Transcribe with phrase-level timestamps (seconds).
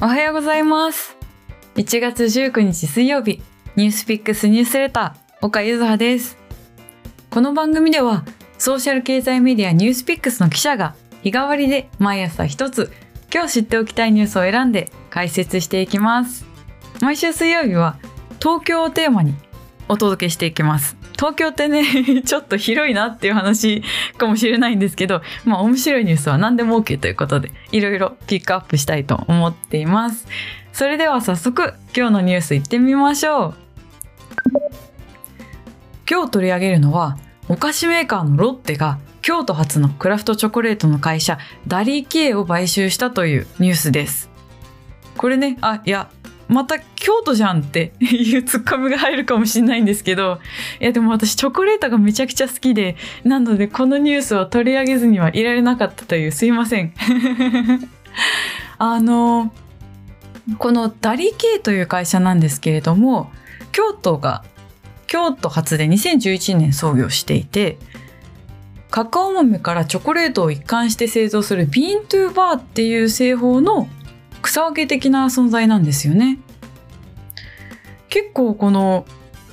[0.00, 1.16] おはようございます。
[1.74, 3.42] 1月19日水曜日、
[3.74, 6.38] ニュースピックスニュースレター、岡ゆずはです。
[7.30, 8.24] この番組では、
[8.58, 12.92] ソーシャル経済メディアニュースピックスの記者が日替わりで毎朝一つ、
[13.34, 16.46] 今日知っておきたいニュースを選んで解説していきます。
[17.00, 17.98] 毎週水曜日は、
[18.38, 19.34] 東京をテーマに
[19.88, 20.97] お届けしていきます。
[21.18, 23.82] 東京ってね、 ちょっと広いなっていう話
[24.16, 30.28] かもしれないんですけど、まあ面白いニュースは何でも OK ということで、いろいろピックアップしたいと思っています。
[30.72, 33.54] それでは早速、今日のニュースいってみましょう。
[36.08, 44.30] 今日取り上げるのは、お菓子メーカーのロッテが京都発のクラフトチョコレートの会社ダリー K を買収したというニュースです。
[45.16, 46.10] これね、あ、いや、
[46.48, 50.40] また京都じゃんって いうツッコミが入るかもしれないんですけど、
[50.80, 56.92] いやでも私チョコレートがめちゃくちゃ好きで、なのでこのニュースを取り上げずにはいられなかったというすいません。
[58.78, 59.52] あの、
[60.58, 63.30] このダリケイという会社なんですけれども、
[63.72, 64.44] 京都が、
[65.06, 67.78] 京都発で2011年創業していて、
[68.90, 73.88] カカオ豆からチョコレートを一貫して製造するビーントゥーバーっていう製法の
[74.48, 76.38] 草分け的な存在なんですよね。
[78.08, 79.04] 結構この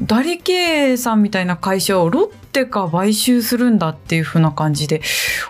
[0.00, 5.00] ダリケイさんみたいな会社をロッテが買収するんだっていう風な感じで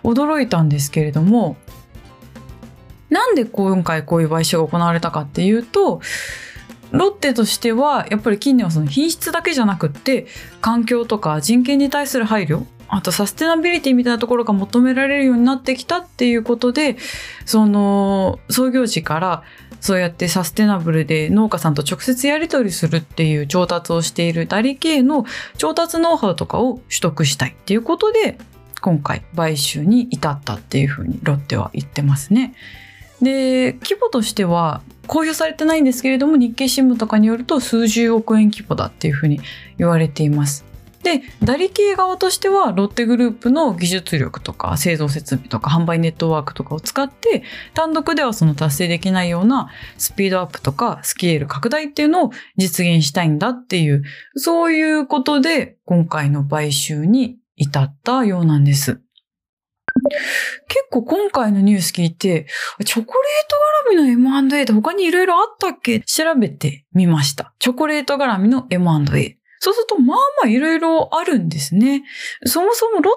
[0.03, 1.57] 驚いたんですけれども
[3.11, 6.01] なんで今回こういう買収が行われたかっていうと
[6.93, 10.27] ロッテとしてはやっぱり近年はその品質だけじゃなくって
[10.63, 16.97] 環境とか人権に対する配慮あとサステナビリティみたいなところが求められるようになってきたっていうことで
[17.45, 19.43] その創業時から
[19.81, 25.25] そうやってサステナブルで農家さんと直接やり取りするっていう調達をしているダリ系の
[25.59, 28.39] 調達ノウハウとかを取得したいっていうことで
[28.81, 32.55] 今回買収に至ったっていうふうにロッテは言ってますね。
[33.21, 39.41] で規模としては公表されてないんですけれども日経新聞とかによると数十億円規模だっていうふうに
[39.79, 40.65] 言われています。
[41.03, 54.03] でダリ系側としてはロッテグループの技術力とか製造設備とか販売ネットワークとかを使って単独ではその達成できないようなスピードアップとかスケール拡大っていうのを実現したいんだっていう
[54.35, 59.01] そういうことで今回の買収に至ったようなんです。
[60.69, 62.47] 結構今回のニュース聞いて、
[62.85, 66.01] チョコレート絡みの M&A って他にいろいろあったっけ？
[66.01, 67.55] 調べてみました。
[67.59, 69.39] チョコレート絡みの M&A。
[69.67, 72.05] そうすると、まあまあいろいろあるんですね。
[72.45, 73.15] そもそもロッ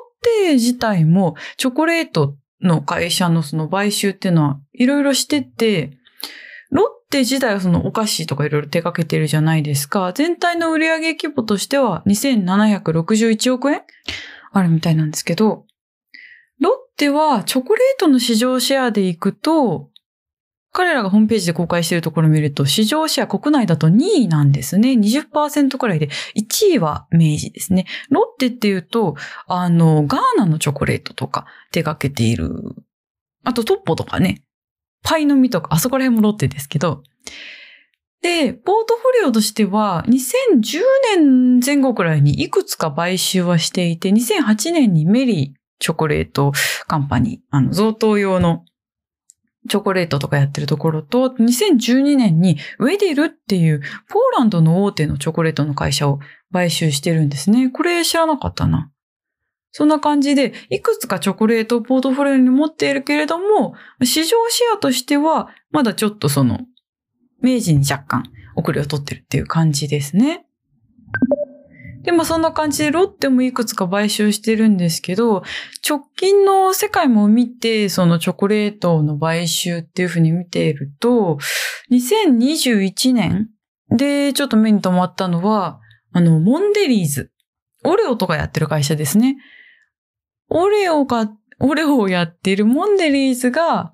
[0.47, 5.91] テ自体もチョコレートの会社のその買収っていうのはいろいろしてて、
[6.71, 10.11] ロッテ自体はそのお菓子とかいろいろ手掛けてるじゃないですか。
[10.11, 13.83] 全体の売上規模としては2761億円
[14.51, 15.67] あるみたいなんですけど、
[16.59, 19.88] ロッテはチョコレートの市場シェアでいくと、
[20.71, 24.91] 彼らがホームページで公開しているところを見ると、市場シェア国内だと2位なんですね。
[24.91, 27.85] 20%くらいで、1位は明治ですね。
[28.09, 29.15] ロッテっていうと、
[29.47, 32.49] あの、ガーナのチョコレートとか手掛けている。
[33.43, 34.43] あとトッポとかね。
[35.01, 37.03] パイの実とか、あそこら辺もロッテですけど。
[38.21, 40.81] で、ポートフォリオとしては、2010
[41.15, 46.51] 年前後くらいにいくつか買収はしていて、2008年にメリー、チョコレート
[46.87, 48.65] カンパニー、あの、贈答用の
[49.67, 56.19] チョコレートとかやってるところと、2012年にウェディルっていうポーランドの大手のチョコレートの会社を
[56.51, 57.69] 買収してるんですね。
[57.69, 58.91] これ知らなかったな。
[59.71, 66.61] そんな感じで、いくつかチョコレートをポートフォリオに持っているけれども、市場シェアとしては、まだちょっとその、
[67.41, 68.23] 明治に若干
[68.55, 70.45] 遅れを取ってるっていう感じですね。
[72.03, 75.43] で、まあそんな感じでロッテもいくつか買収してるんですけど、
[75.87, 81.37] 直近の世界も見て、そのチョコレートの買収っていうふうに見ていると、
[81.91, 83.49] 2021年
[83.91, 85.79] でちょっと目に留まったのは、
[86.11, 87.31] あの、モンデリーズ。
[87.83, 89.37] オレオとかやってる会社ですね。
[90.49, 91.29] オレオが、
[91.59, 93.93] オレオをやっているモンデリーズが、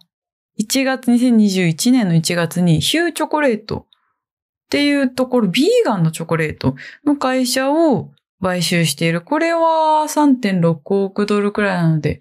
[0.60, 3.88] 1月、2021年の1月にヒューチョコレート
[4.66, 6.76] っていうところ、ビーガンのチョコレート
[7.06, 9.22] の会社を買収している。
[9.22, 12.20] これは3.6億ドルくらいなので、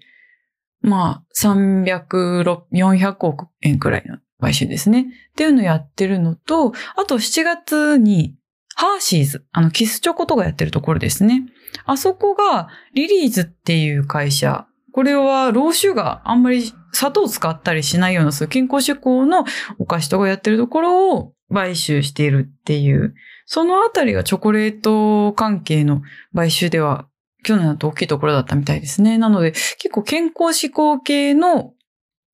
[0.81, 5.07] まあ、300、400億円くらいの買収ですね。
[5.31, 8.35] っていうのをやってるのと、あと7月に、
[8.77, 11.43] ハーシーズ、あの、キスチョコとかやってるところですね。
[11.85, 14.67] あそこが、リリーズっていう会社。
[14.91, 19.43] これは、ローシュガー、あんまり砂糖を使ったりしないような、そういう健康志向の
[19.79, 23.13] お菓子とかやってるところを買収しているっていう、
[23.45, 26.01] そのあたりがチョコレート関係の
[26.33, 27.07] 買収では、
[27.43, 29.17] 去年だと大きいところだったみたいですね。
[29.17, 31.73] なので、結構健康志向系の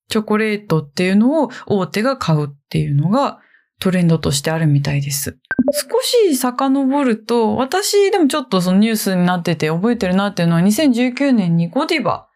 [0.09, 3.39] チョコレートっていうのを大手が買うっていうのが
[3.79, 5.37] トレンドとしてあるみたいです。
[5.73, 12.27] 少し遡ると、私でもちょっとそのニュースになってて覚えてるなっていうのは2019年にゴディバ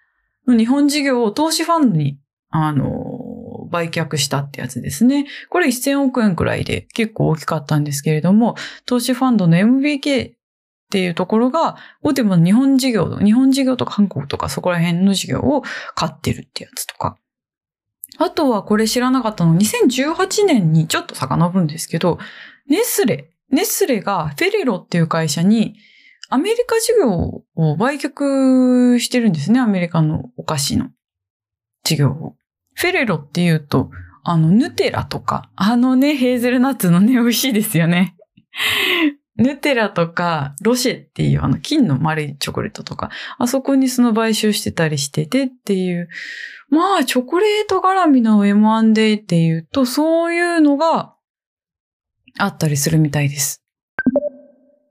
[0.48, 2.18] 日本事業を投資ファンドに、
[2.50, 5.26] あの、売却したってやつですね。
[5.50, 8.56] これ1000億円くらいで結構大きかったんですけれども、
[8.86, 10.34] 投資ファンドの MBK っ
[10.92, 15.64] ていうところが、ゴディバの日本事業、日本事業とか韓国とかそこら辺の事業を
[15.96, 17.18] 買ってるってやつとか。
[18.18, 22.20] あとはこれ知らなかったの、2018年にちょっと遡るんですけど、
[22.68, 25.76] ネスレ、ネスレがフェレロっていう会社に
[26.30, 29.60] アメリカ事業を売却してるんですね。
[29.60, 30.90] アメリカのお菓子の
[31.84, 32.36] 事業を。
[32.74, 33.90] フェレロっていうと、
[34.24, 38.16] あの、ヌテラとか、あのね、ヘーゼルナッツのね、美味しいですよね。
[39.38, 46.10] ヌテラとか、ロシェっていうあの金の丸いチョコレートとか、あそこにその買収してたりしててっていう、
[46.70, 51.16] まあ、チョコレート絡みの M&A っていうと、そういうのが
[52.40, 53.65] あったりするみたいです。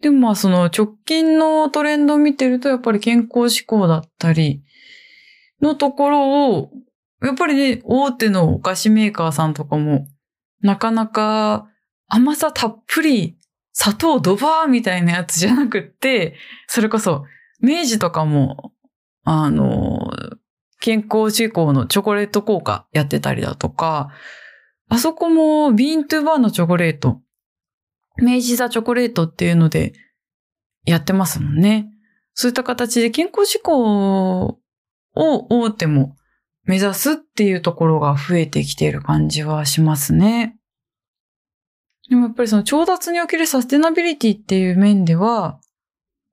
[0.05, 4.63] でもまあその直近のトレンドを見てるとやっぱり健康志向だったり
[5.63, 6.71] のところを、
[7.23, 10.07] やっぱりね、大手のお菓子メーカーさんとかも
[10.61, 11.71] なかなか
[12.07, 13.39] 甘さたっぷり
[13.73, 16.35] 砂糖ドバーみたいなやつじゃなくって、
[16.67, 17.25] それこそ
[17.61, 18.75] 明治とかも
[19.23, 20.11] あの、
[20.81, 24.11] 健康志向のチョコレート効果やってたりだとか、
[24.91, 27.23] あそこもビーントゥーバーのチョコレート
[28.17, 29.93] 明治座チョコレートっていうので
[30.85, 31.89] やってますもんね。
[32.35, 34.59] そういった形で健康志向を
[35.15, 36.17] 大手も
[36.65, 40.57] 目指すっていうところが増えてきている感じはしますね。
[42.09, 45.61] でもやっぱりその調達におけるサステナビリティっていう面では、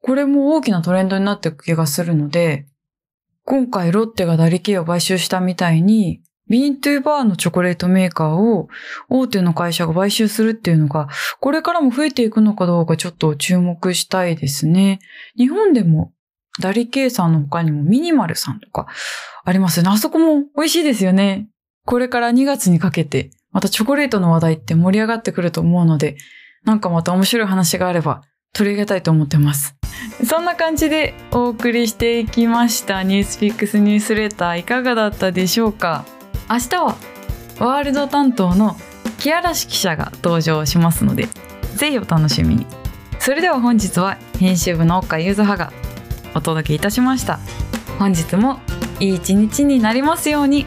[0.01, 2.65] これも大きなトレンドになっていく気がするので、
[3.45, 6.21] 今回ロッテがダリケを買収したみたいに、
[6.51, 8.67] ビーントゥーバーのチョコレートメーカーを
[9.07, 11.07] 大手の会社が買収するっていうのが、
[11.39, 14.99] これからも増えていくのかどうかちょっと注目したいですね。
[15.37, 16.11] 日本でも
[16.59, 18.87] ダリケーさんの他にもミニマルさんとか
[19.45, 19.91] ありますよね。
[19.91, 21.47] あそこも美味しいですよね。
[21.85, 26.17] これから2月にかけて、またチョコレートの話題って盛り上がってくると思うので、
[26.65, 29.77] なんかまた面白い話があれば取り上げたいと思ってます。
[30.27, 36.05] そんな感じでお送りしていきましたニュースピックスニュースレターいかがだったでしょうか？
[36.51, 36.97] 明日は
[37.59, 38.75] ワールド担当の
[39.19, 41.29] 木嵐記者が登場しますので
[41.75, 42.65] ぜひお楽しみに。
[43.19, 45.71] それでは本日は編集部の岡ゆずはが
[46.35, 47.39] お届けいたしました。
[47.99, 48.59] 本日も
[48.99, 50.65] いい一日になりますように。